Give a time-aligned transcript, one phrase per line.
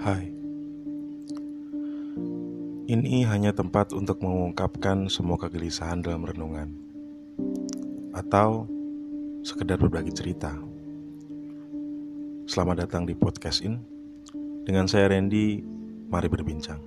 [0.00, 0.32] Hai,
[2.88, 6.72] ini hanya tempat untuk mengungkapkan semua kegelisahan dalam renungan,
[8.16, 8.64] atau
[9.44, 10.56] sekedar berbagi cerita.
[12.48, 13.76] Selamat datang di podcast ini.
[14.64, 15.60] Dengan saya Randy,
[16.08, 16.80] mari berbincang.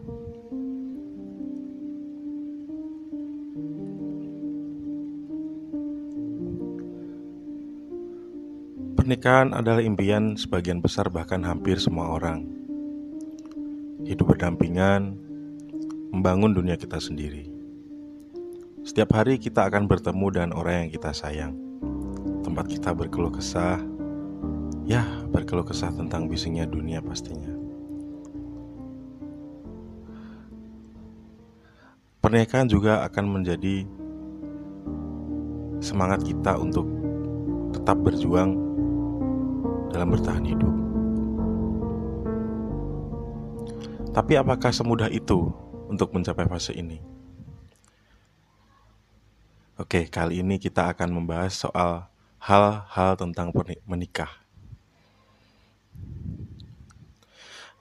[8.97, 12.62] Pernikahan adalah impian sebagian besar bahkan hampir semua orang.
[14.03, 15.15] Hidup berdampingan,
[16.11, 17.47] membangun dunia kita sendiri.
[18.83, 21.55] Setiap hari kita akan bertemu dengan orang yang kita sayang.
[22.43, 23.79] Tempat kita berkeluh kesah,
[24.83, 27.47] ya berkeluh kesah tentang bisingnya dunia pastinya.
[32.19, 33.87] Pernikahan juga akan menjadi
[35.79, 36.83] semangat kita untuk
[37.71, 38.51] tetap berjuang
[39.95, 40.82] dalam bertahan hidup.
[44.13, 45.49] Tapi apakah semudah itu
[45.89, 47.01] untuk mencapai fase ini?
[49.73, 52.05] Oke, kali ini kita akan membahas soal
[52.37, 53.49] hal-hal tentang
[53.89, 54.29] menikah.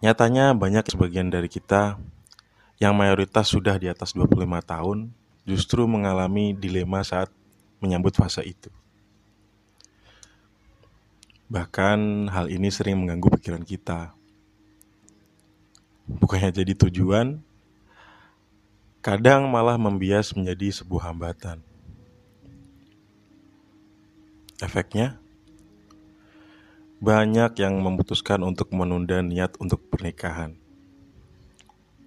[0.00, 2.00] Nyatanya banyak sebagian dari kita
[2.80, 5.12] yang mayoritas sudah di atas 25 tahun
[5.44, 7.28] justru mengalami dilema saat
[7.78, 8.72] menyambut fase itu.
[11.52, 14.16] Bahkan hal ini sering mengganggu pikiran kita.
[16.20, 17.40] Bukannya jadi tujuan,
[19.00, 21.64] kadang malah membias menjadi sebuah hambatan.
[24.60, 25.18] Efeknya,
[27.02, 30.54] banyak yang memutuskan untuk menunda niat untuk pernikahan.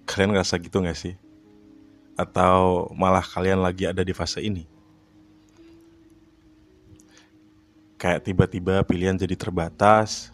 [0.06, 1.14] Kalian ngerasa gitu gak sih?
[2.16, 4.76] Atau malah kalian lagi ada di fase ini?
[7.96, 10.30] kayak tiba-tiba pilihan jadi terbatas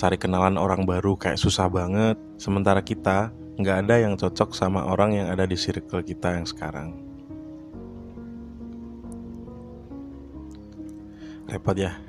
[0.00, 2.16] cari kenalan orang baru kayak susah banget.
[2.40, 6.96] Sementara kita nggak ada yang cocok sama orang yang ada di circle kita yang sekarang.
[11.44, 12.00] Repot ya.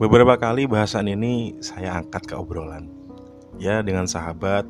[0.00, 2.88] Beberapa kali bahasan ini saya angkat ke obrolan.
[3.60, 4.64] Ya dengan sahabat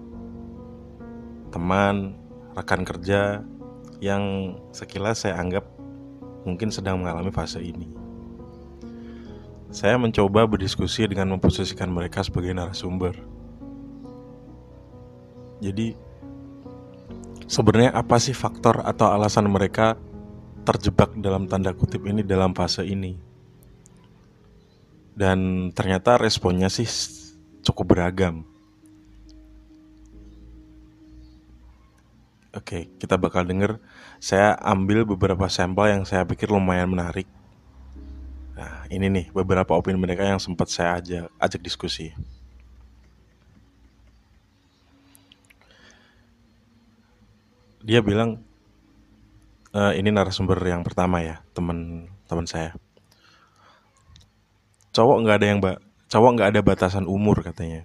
[1.54, 2.18] teman
[2.58, 3.46] rekan kerja
[4.02, 5.62] yang sekilas saya anggap
[6.42, 8.05] mungkin sedang mengalami fase ini.
[9.76, 13.12] Saya mencoba berdiskusi dengan memposisikan mereka sebagai narasumber.
[15.60, 15.92] Jadi,
[17.44, 20.00] sebenarnya apa sih faktor atau alasan mereka
[20.64, 23.20] terjebak dalam tanda kutip ini dalam fase ini?
[25.12, 26.88] Dan ternyata responnya sih
[27.60, 28.48] cukup beragam.
[32.56, 33.76] Oke, kita bakal denger.
[34.24, 37.28] Saya ambil beberapa sampel yang saya pikir lumayan menarik.
[38.56, 42.16] Nah, ini nih beberapa opini mereka yang sempat saya ajak, ajak diskusi.
[47.84, 48.40] Dia bilang,
[49.70, 52.72] e, ini narasumber yang pertama ya, teman-teman saya.
[54.96, 55.76] Cowok nggak ada yang mbak,
[56.08, 57.84] cowok nggak ada batasan umur katanya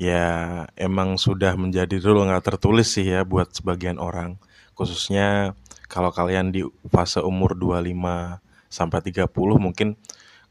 [0.00, 4.40] ya emang sudah menjadi rule nggak tertulis sih ya buat sebagian orang
[4.72, 5.52] khususnya
[5.92, 9.26] kalau kalian di fase umur 25 sampai 30
[9.58, 9.98] mungkin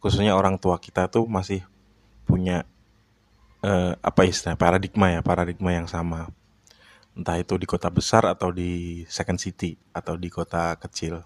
[0.03, 1.63] khususnya orang tua kita tuh masih
[2.27, 2.67] punya
[3.63, 6.27] eh, apa istilah paradigma ya paradigma yang sama.
[7.15, 11.23] Entah itu di kota besar atau di second city atau di kota kecil.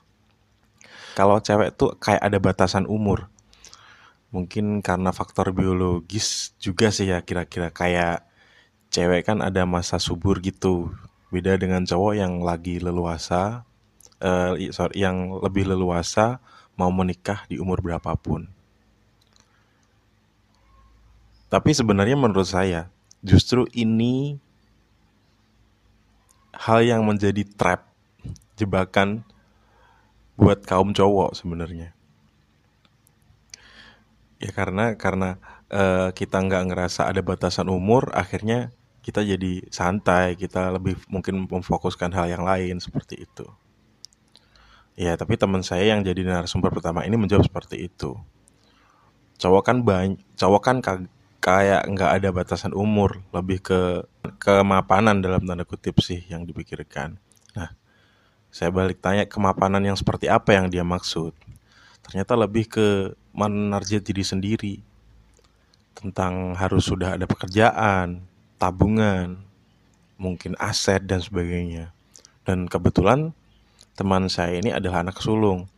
[1.14, 3.30] Kalau cewek tuh kayak ada batasan umur.
[4.34, 7.70] Mungkin karena faktor biologis juga sih ya kira-kira.
[7.70, 8.26] Kayak
[8.90, 10.90] cewek kan ada masa subur gitu.
[11.30, 13.66] Beda dengan cowok yang lagi leluasa
[14.24, 16.40] uh, sorry yang lebih leluasa
[16.80, 18.50] mau menikah di umur berapapun
[21.50, 22.90] tapi sebenarnya menurut saya
[23.22, 24.42] justru ini
[26.54, 27.86] hal yang menjadi trap
[28.58, 29.26] jebakan
[30.38, 31.94] buat kaum cowok sebenarnya
[34.44, 35.40] Ya karena karena
[35.72, 42.12] uh, kita nggak ngerasa ada batasan umur, akhirnya kita jadi santai, kita lebih mungkin memfokuskan
[42.12, 43.48] hal yang lain seperti itu.
[44.94, 48.14] Ya, tapi teman saya yang jadi narasumber pertama ini menjawab seperti itu.
[49.42, 50.78] Cowok kan banyak, cowok kan
[51.42, 54.06] kayak nggak ada batasan umur, lebih ke
[54.38, 57.18] kemapanan dalam tanda kutip sih yang dipikirkan.
[57.58, 57.74] Nah,
[58.54, 61.34] saya balik tanya kemapanan yang seperti apa yang dia maksud.
[62.06, 64.76] Ternyata lebih ke menarget diri sendiri
[65.98, 68.22] tentang harus sudah ada pekerjaan,
[68.62, 69.42] tabungan,
[70.22, 71.90] mungkin aset dan sebagainya.
[72.46, 73.34] Dan kebetulan
[73.94, 75.70] teman saya ini adalah anak sulung.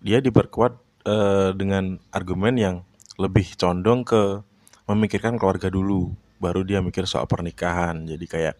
[0.00, 0.72] Dia diperkuat
[1.08, 2.76] uh, dengan argumen yang
[3.16, 4.44] lebih condong ke
[4.86, 8.06] memikirkan keluarga dulu, baru dia mikir soal pernikahan.
[8.06, 8.54] Jadi kayak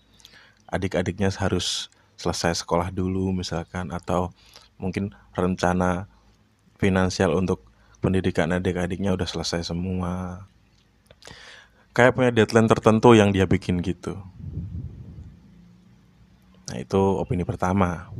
[0.66, 4.32] adik-adiknya harus selesai sekolah dulu misalkan atau
[4.80, 6.08] mungkin rencana
[6.80, 7.64] finansial untuk
[8.00, 10.44] pendidikan adik-adiknya udah selesai semua.
[11.96, 14.20] Kayak punya deadline tertentu yang dia bikin gitu.
[16.66, 18.10] Nah, itu opini pertama.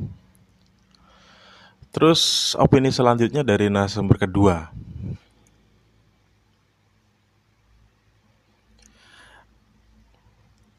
[1.90, 4.68] Terus opini selanjutnya dari narasumber kedua.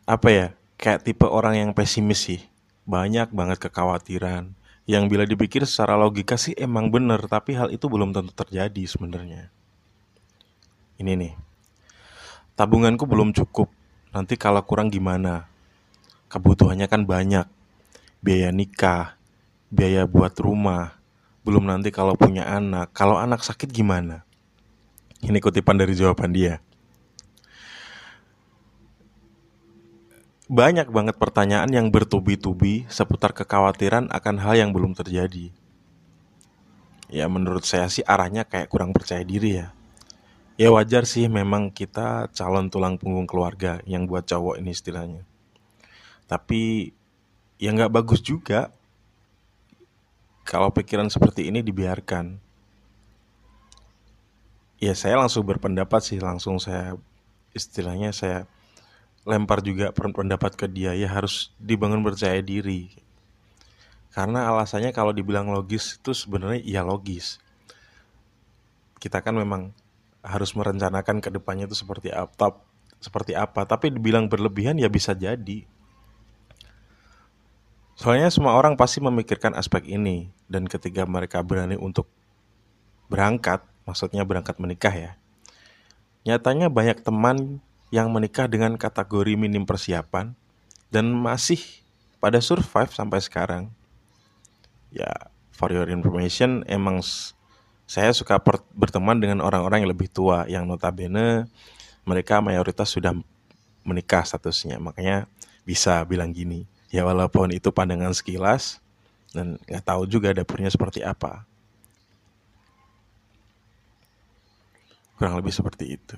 [0.08, 0.48] Apa ya?
[0.78, 2.42] Kayak tipe orang yang pesimis sih.
[2.88, 4.54] Banyak banget kekhawatiran.
[4.88, 9.52] Yang bila dipikir secara logika sih emang bener, tapi hal itu belum tentu terjadi sebenarnya.
[11.02, 11.34] Ini nih.
[12.56, 13.68] Tabunganku belum cukup.
[14.16, 15.50] Nanti kalau kurang gimana?
[16.32, 17.57] Kebutuhannya kan banyak.
[18.20, 19.18] Biaya nikah,
[19.70, 20.98] biaya buat rumah,
[21.48, 24.28] belum nanti kalau punya anak, kalau anak sakit gimana?
[25.24, 26.60] Ini kutipan dari jawaban dia.
[30.48, 35.52] Banyak banget pertanyaan yang bertubi-tubi seputar kekhawatiran akan hal yang belum terjadi.
[37.12, 39.76] Ya menurut saya sih arahnya kayak kurang percaya diri ya.
[40.56, 45.24] Ya wajar sih memang kita calon tulang punggung keluarga yang buat cowok ini istilahnya.
[46.32, 46.96] Tapi
[47.58, 48.70] ya nggak bagus juga.
[50.48, 52.40] Kalau pikiran seperti ini dibiarkan.
[54.78, 56.96] Ya saya langsung berpendapat sih langsung saya
[57.52, 58.46] istilahnya saya
[59.28, 60.96] lempar juga pendapat ke dia.
[60.96, 62.94] Ya harus dibangun percaya diri.
[64.14, 67.44] Karena alasannya kalau dibilang logis itu sebenarnya ya logis.
[68.98, 69.76] Kita kan memang
[70.24, 72.56] harus merencanakan ke depannya itu seperti apa
[73.04, 73.68] seperti apa.
[73.68, 75.68] Tapi dibilang berlebihan ya bisa jadi
[77.98, 82.06] Soalnya semua orang pasti memikirkan aspek ini dan ketika mereka berani untuk
[83.10, 85.12] berangkat, maksudnya berangkat menikah ya.
[86.22, 87.58] Nyatanya banyak teman
[87.90, 90.38] yang menikah dengan kategori minim persiapan
[90.94, 91.58] dan masih
[92.22, 93.74] pada survive sampai sekarang.
[94.94, 95.10] Ya,
[95.50, 97.02] for your information, emang
[97.90, 98.38] saya suka
[98.78, 101.50] berteman dengan orang-orang yang lebih tua yang notabene
[102.06, 103.18] mereka mayoritas sudah
[103.82, 104.78] menikah statusnya.
[104.78, 105.26] Makanya
[105.66, 108.80] bisa bilang gini, ya walaupun itu pandangan sekilas
[109.36, 111.44] dan nggak tahu juga dapurnya seperti apa.
[115.18, 116.16] Kurang lebih seperti itu.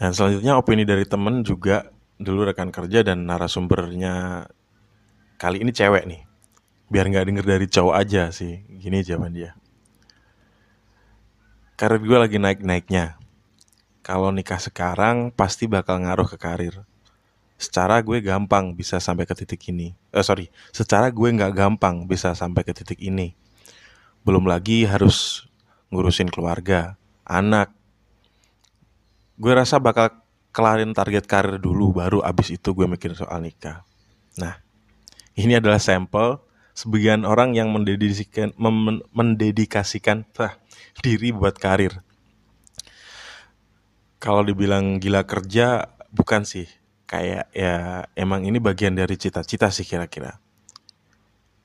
[0.00, 4.48] Dan selanjutnya opini dari temen juga dulu rekan kerja dan narasumbernya.
[5.36, 6.22] Kali ini cewek nih.
[6.88, 8.64] Biar nggak denger dari cowok aja sih.
[8.64, 9.52] Gini jawaban dia.
[11.76, 13.20] Karir gue lagi naik-naiknya.
[14.00, 16.89] Kalau nikah sekarang pasti bakal ngaruh ke karir
[17.60, 19.92] secara gue gampang bisa sampai ke titik ini.
[20.16, 23.36] Eh sorry, secara gue nggak gampang bisa sampai ke titik ini.
[24.24, 25.44] Belum lagi harus
[25.92, 26.96] ngurusin keluarga,
[27.28, 27.68] anak.
[29.36, 30.08] Gue rasa bakal
[30.56, 33.84] kelarin target karir dulu, baru abis itu gue mikir soal nikah.
[34.40, 34.56] Nah,
[35.36, 36.40] ini adalah sampel
[36.72, 38.56] sebagian orang yang mendedikasikan,
[39.12, 40.56] mendedikasikan tah,
[41.04, 42.00] diri buat karir.
[44.16, 46.79] Kalau dibilang gila kerja, bukan sih
[47.10, 50.38] kayak ya emang ini bagian dari cita-cita sih kira-kira.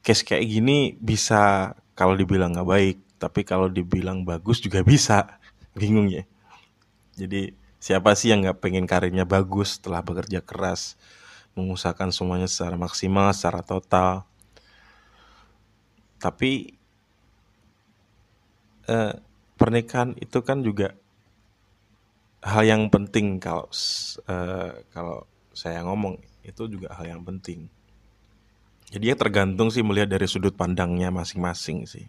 [0.01, 5.37] Case kayak gini bisa kalau dibilang nggak baik, tapi kalau dibilang bagus juga bisa.
[5.77, 6.25] Bingung ya.
[7.13, 10.97] Jadi siapa sih yang nggak pengen karirnya bagus setelah bekerja keras,
[11.53, 14.25] mengusahakan semuanya secara maksimal, secara total.
[16.17, 16.73] Tapi
[18.89, 19.13] eh,
[19.61, 20.97] pernikahan itu kan juga
[22.45, 23.65] hal yang penting kalau
[24.29, 25.25] uh, kalau
[25.55, 27.71] saya ngomong itu juga hal yang penting.
[28.91, 32.05] Jadi ya tergantung sih melihat dari sudut pandangnya masing-masing sih.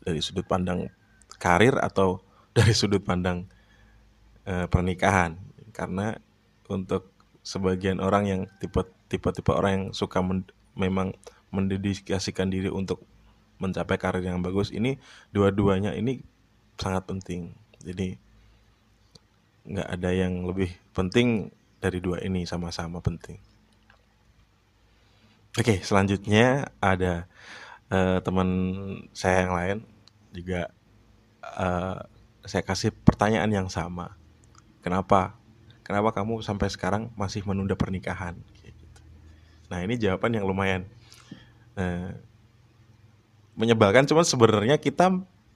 [0.00, 0.88] Dari sudut pandang
[1.36, 2.22] karir atau
[2.56, 3.44] dari sudut pandang
[4.46, 5.36] e, pernikahan.
[5.74, 6.14] Karena
[6.70, 7.10] untuk
[7.44, 8.80] sebagian orang yang tipe
[9.10, 10.46] tipe tipe orang yang suka men,
[10.78, 11.12] memang
[11.52, 13.04] mendedikasikan diri untuk
[13.58, 14.96] mencapai karir yang bagus ini
[15.34, 16.22] dua-duanya ini
[16.78, 17.52] sangat penting.
[17.84, 18.16] Jadi
[19.64, 21.52] nggak ada yang lebih penting
[21.84, 23.36] dari dua ini sama-sama penting.
[25.60, 27.28] Oke, selanjutnya ada
[27.92, 28.48] uh, teman
[29.12, 29.78] saya yang lain
[30.32, 30.72] juga
[31.44, 32.00] uh,
[32.48, 34.16] saya kasih pertanyaan yang sama.
[34.80, 35.36] Kenapa?
[35.84, 38.34] Kenapa kamu sampai sekarang masih menunda pernikahan?
[38.64, 39.00] Gitu.
[39.68, 40.88] Nah ini jawaban yang lumayan
[41.76, 42.16] uh,
[43.54, 44.08] menyebalkan.
[44.08, 45.12] Cuman sebenarnya kita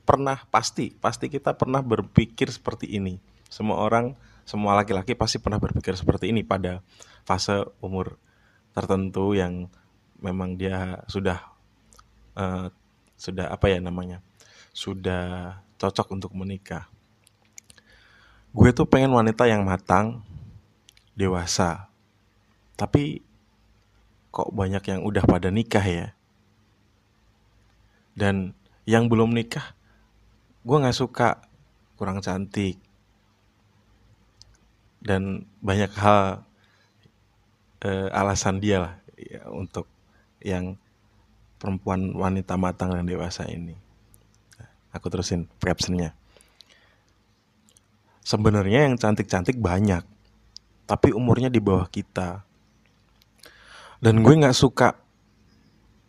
[0.07, 3.19] pernah pasti, pasti kita pernah berpikir seperti ini.
[3.49, 4.15] Semua orang
[4.49, 6.81] semua laki-laki pasti pernah berpikir seperti ini pada
[7.29, 8.17] fase umur
[8.73, 9.69] tertentu yang
[10.25, 11.53] memang dia sudah
[12.33, 12.73] uh,
[13.21, 14.25] sudah apa ya namanya
[14.73, 16.89] sudah cocok untuk menikah
[18.57, 20.25] gue tuh pengen wanita yang matang,
[21.13, 21.93] dewasa.
[22.79, 23.21] Tapi
[24.33, 26.07] kok banyak yang udah pada nikah ya.
[28.19, 28.57] Dan
[28.89, 29.77] yang belum nikah,
[30.65, 31.45] gue nggak suka,
[32.01, 32.81] kurang cantik.
[34.99, 36.43] Dan banyak hal
[37.87, 39.87] eh, alasan dia lah ya, untuk
[40.43, 40.79] yang
[41.59, 43.75] perempuan wanita matang dan dewasa ini.
[44.95, 46.15] Aku terusin captionnya.
[48.23, 50.05] Sebenarnya yang cantik-cantik banyak,
[50.85, 52.45] tapi umurnya di bawah kita.
[53.99, 54.95] Dan gue nggak suka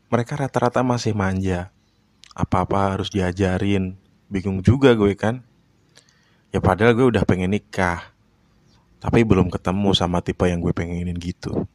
[0.10, 1.70] mereka rata-rata masih manja.
[2.34, 3.98] Apa-apa harus diajarin.
[4.30, 5.42] Bingung juga gue kan.
[6.50, 8.14] Ya padahal gue udah pengen nikah.
[9.00, 11.68] Tapi belum ketemu sama tipe yang gue pengenin gitu.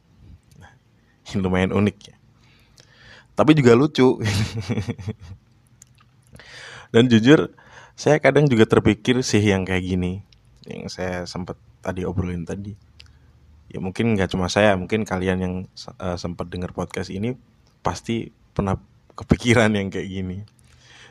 [1.25, 2.15] Ini lumayan unik ya.
[3.33, 4.15] Tapi juga lucu.
[6.93, 7.49] Dan jujur,
[7.97, 10.21] saya kadang juga terpikir sih yang kayak gini
[10.65, 12.73] yang saya sempat tadi obrolin tadi
[13.69, 15.53] ya mungkin nggak cuma saya mungkin kalian yang
[16.01, 17.37] uh, sempat dengar podcast ini
[17.85, 18.77] pasti pernah
[19.13, 20.37] kepikiran yang kayak gini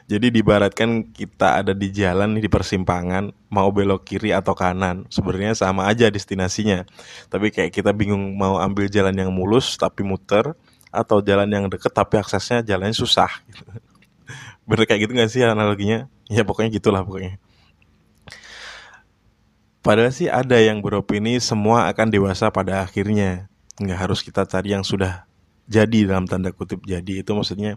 [0.05, 5.89] jadi dibaratkan kita ada di jalan di persimpangan mau belok kiri atau kanan sebenarnya sama
[5.89, 6.85] aja destinasinya.
[7.33, 10.53] Tapi kayak kita bingung mau ambil jalan yang mulus tapi muter
[10.93, 13.33] atau jalan yang deket tapi aksesnya jalannya susah.
[14.69, 16.05] Bener kayak gitu gak sih analoginya?
[16.29, 17.41] Ya pokoknya gitulah pokoknya.
[19.81, 23.49] Padahal sih ada yang beropini semua akan dewasa pada akhirnya.
[23.81, 25.29] Nggak harus kita cari yang sudah
[25.65, 27.21] jadi dalam tanda kutip jadi.
[27.21, 27.77] Itu maksudnya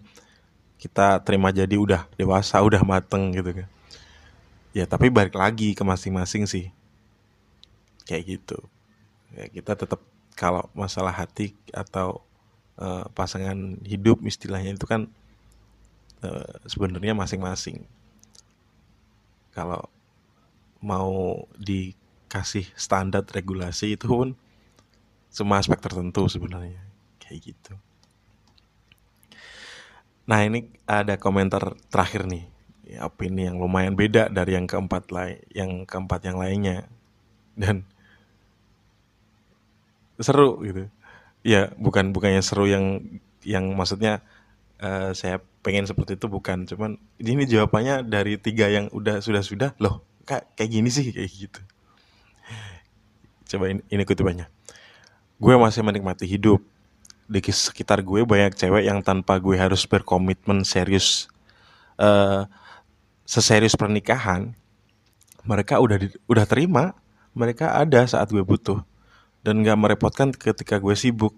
[0.78, 3.70] kita terima jadi udah dewasa, udah mateng gitu kan.
[4.72, 6.70] Ya tapi balik lagi ke masing-masing sih.
[8.06, 8.58] Kayak gitu.
[9.34, 10.00] Ya kita tetap
[10.38, 12.22] kalau masalah hati atau
[12.78, 15.10] uh, pasangan hidup istilahnya itu kan
[16.22, 17.84] uh, sebenarnya masing-masing.
[19.52, 19.90] Kalau
[20.78, 24.38] mau dikasih standar regulasi itu pun
[25.34, 26.78] semua aspek tertentu sebenarnya
[27.18, 27.74] kayak gitu.
[30.28, 32.46] Nah ini ada komentar terakhir nih.
[32.88, 36.88] Ya, opini yang lumayan beda dari yang keempat lain yang keempat yang lainnya.
[37.56, 37.88] Dan
[40.20, 40.92] seru gitu.
[41.48, 43.02] Ya bukan bukannya seru yang
[43.48, 44.20] yang maksudnya
[44.84, 46.68] uh, saya pengen seperti itu bukan.
[46.68, 49.72] Cuman ini jawabannya dari tiga yang udah sudah sudah.
[49.80, 51.62] Loh kayak kayak gini sih kayak gitu.
[53.48, 54.52] Coba ini, ini kutipannya.
[55.40, 56.60] Gue masih menikmati hidup
[57.28, 61.28] di sekitar gue banyak cewek yang tanpa gue harus berkomitmen serius
[62.00, 62.48] uh,
[63.28, 64.56] seserius pernikahan
[65.48, 66.96] mereka udah di, udah terima
[67.38, 68.82] mereka ada saat gue butuh.
[69.46, 71.38] Dan gak merepotkan ketika gue sibuk.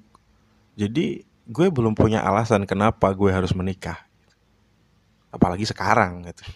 [0.79, 4.00] Jadi gue belum punya alasan kenapa gue harus menikah.
[5.29, 6.48] Apalagi sekarang gitu.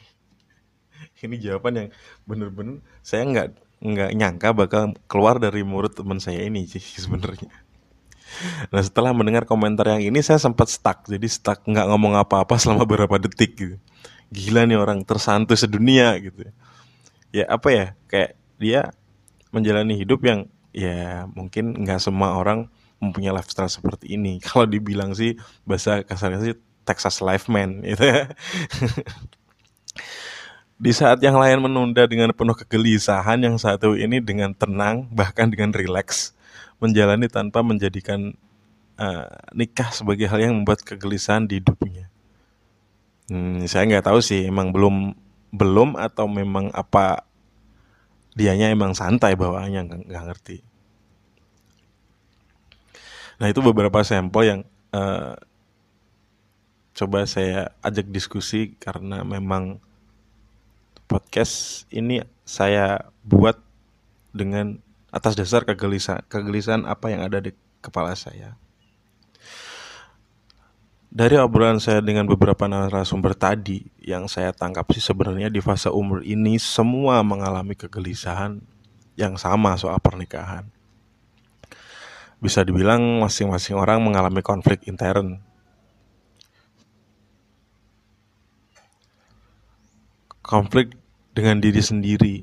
[1.28, 1.90] Ini jawaban yang
[2.26, 3.48] bener-bener saya nggak
[3.84, 7.52] nggak nyangka bakal keluar dari mulut teman saya ini sih sebenarnya.
[8.70, 12.84] Nah setelah mendengar komentar yang ini saya sempat stuck jadi stuck nggak ngomong apa-apa selama
[12.84, 13.76] beberapa detik gitu.
[14.34, 16.50] Gila nih orang tersantuy sedunia gitu.
[17.34, 18.82] Ya apa ya kayak dia
[19.54, 22.70] menjalani hidup yang ya mungkin nggak semua orang
[23.04, 24.40] mempunyai lifestyle seperti ini.
[24.46, 25.36] Kalau dibilang sih
[25.68, 28.32] bahasa kasarnya sih Texas Life Man gitu ya.
[30.84, 35.72] Di saat yang lain menunda dengan penuh kegelisahan, yang satu ini dengan tenang, bahkan dengan
[35.72, 36.36] rileks,
[36.82, 38.36] menjalani tanpa menjadikan
[39.00, 42.10] uh, nikah sebagai hal yang membuat kegelisahan di hidupnya.
[43.32, 45.16] Hmm, saya nggak tahu sih, emang belum
[45.54, 47.24] belum atau memang apa
[48.34, 50.58] dianya emang santai bawaannya nggak ngerti.
[53.38, 54.62] Nah itu beberapa sampel yang
[54.94, 55.38] uh,
[56.94, 59.82] coba saya ajak diskusi karena memang
[61.10, 63.58] podcast ini saya buat
[64.34, 64.82] dengan
[65.14, 67.54] atas dasar kegelisahan kegelisahan apa yang ada di
[67.86, 68.58] kepala saya.
[71.14, 76.26] Dari obrolan saya dengan beberapa narasumber tadi yang saya tangkap sih sebenarnya di fase umur
[76.26, 78.58] ini semua mengalami kegelisahan
[79.14, 80.66] yang sama soal pernikahan.
[82.42, 85.38] Bisa dibilang masing-masing orang mengalami konflik intern
[90.44, 90.94] konflik
[91.34, 92.36] dengan diri sendiri.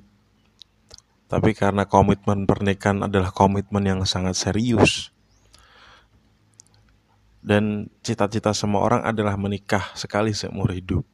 [1.31, 5.15] Tapi karena komitmen pernikahan adalah komitmen yang sangat serius.
[7.39, 11.07] Dan cita-cita semua orang adalah menikah sekali seumur hidup.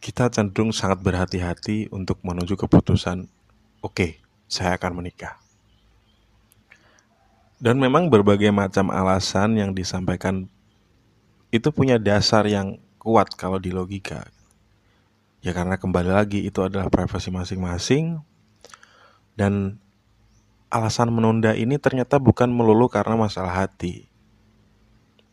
[0.00, 3.28] Kita cenderung sangat berhati-hati untuk menuju keputusan,
[3.84, 4.10] oke, okay,
[4.48, 5.36] saya akan menikah.
[7.60, 10.48] Dan memang berbagai macam alasan yang disampaikan
[11.52, 14.24] itu punya dasar yang kuat kalau di logika.
[15.44, 18.29] Ya karena kembali lagi itu adalah privasi masing-masing
[19.34, 19.78] Dan
[20.70, 24.06] alasan menunda ini ternyata bukan melulu karena masalah hati,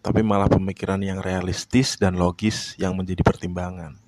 [0.02, 4.00] tapi malah pemikiran yang realistis dan logis yang menjadi pertimbangan.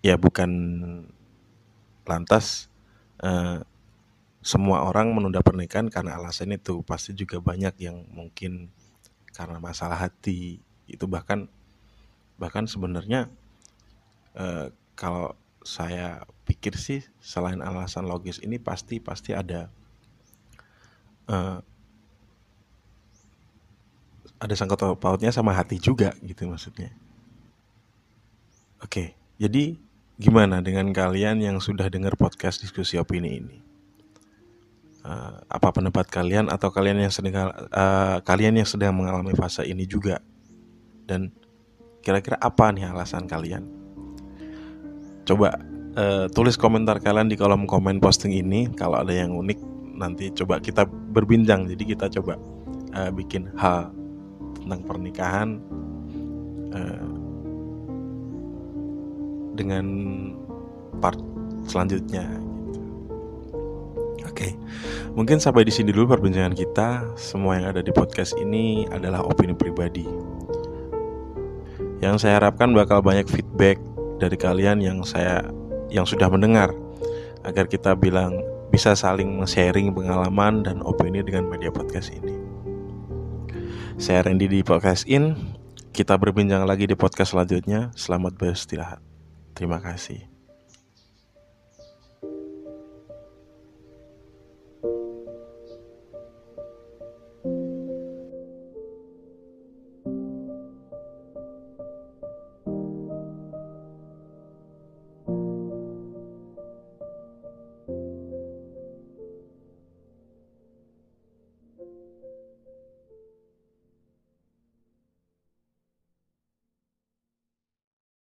[0.00, 0.50] Ya bukan
[2.08, 2.72] lantas
[3.20, 3.60] eh,
[4.40, 8.72] semua orang menunda pernikahan karena alasan itu pasti juga banyak yang mungkin
[9.36, 11.50] karena masalah hati itu bahkan
[12.40, 13.28] bahkan sebenarnya
[14.38, 15.34] eh, kalau
[15.66, 19.68] saya pikir sih selain alasan logis ini pasti pasti ada
[21.28, 21.60] uh,
[24.40, 26.88] ada sangkut pautnya sama hati juga gitu maksudnya.
[28.78, 29.74] Oke, jadi
[30.16, 33.58] gimana dengan kalian yang sudah dengar podcast diskusi opini ini?
[35.02, 39.82] Uh, apa pendapat kalian atau kalian yang sedang uh, kalian yang sedang mengalami fase ini
[39.84, 40.22] juga?
[41.02, 41.34] Dan
[42.00, 43.66] kira-kira apa nih alasan kalian?
[45.26, 45.58] Coba
[45.96, 48.68] uh, tulis komentar kalian di kolom komen posting ini.
[48.74, 49.58] Kalau ada yang unik,
[49.96, 51.70] nanti coba kita berbincang.
[51.70, 52.36] Jadi kita coba
[52.98, 53.94] uh, bikin hal
[54.58, 55.48] tentang pernikahan
[56.74, 57.08] uh,
[59.56, 59.86] dengan
[61.00, 61.18] part
[61.64, 62.24] selanjutnya.
[62.26, 62.80] Gitu.
[64.28, 64.52] Oke, okay.
[65.16, 66.88] mungkin sampai di sini dulu perbincangan kita.
[67.18, 70.06] Semua yang ada di podcast ini adalah opini pribadi.
[71.98, 73.82] Yang saya harapkan bakal banyak feedback
[74.22, 75.42] dari kalian yang saya
[75.88, 76.72] yang sudah mendengar
[77.44, 82.36] agar kita bilang bisa saling sharing pengalaman dan opini dengan media podcast ini.
[83.98, 85.34] Saya Randy di Podcast In.
[85.90, 87.90] Kita berbincang lagi di podcast selanjutnya.
[87.98, 89.02] Selamat beristirahat.
[89.58, 90.37] Terima kasih.